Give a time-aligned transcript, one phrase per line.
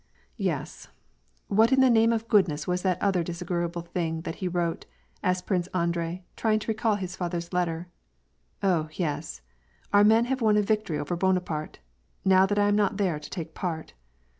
[0.43, 0.87] •<^Yes,
[1.47, 4.87] what in the name of goodness was that other dis agreeable thing that he wrote?"
[5.23, 7.87] asked Prince Andrei, trying to recall his father's letter."
[8.63, 9.41] Oh, yes.
[9.93, 11.77] Our men have won a victory over Bonaparte,
[12.25, 13.93] now that I am not there to take part.